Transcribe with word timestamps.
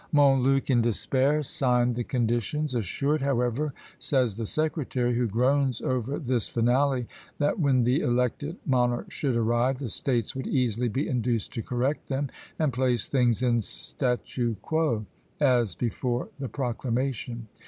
Montluc, 0.11 0.71
in 0.71 0.81
despair, 0.81 1.43
signed 1.43 1.93
the 1.93 2.03
conditions 2.03 2.73
"assured, 2.73 3.21
however," 3.21 3.71
says 3.99 4.35
the 4.35 4.47
secretary, 4.47 5.13
who 5.15 5.27
groans 5.27 5.79
over 5.79 6.17
this 6.17 6.47
finale, 6.49 7.05
"that 7.37 7.59
when 7.59 7.83
the 7.83 7.99
elected 7.99 8.57
monarch 8.65 9.11
should 9.11 9.35
arrive, 9.35 9.77
the 9.77 9.89
states 9.89 10.35
would 10.35 10.47
easily 10.47 10.87
be 10.87 11.07
induced 11.07 11.53
to 11.53 11.61
correct 11.61 12.07
them, 12.09 12.31
and 12.57 12.73
place 12.73 13.07
things 13.07 13.43
in 13.43 13.61
statu 13.61 14.55
quo, 14.63 15.05
as 15.39 15.75
before 15.75 16.29
the 16.39 16.49
proclamation. 16.49 17.47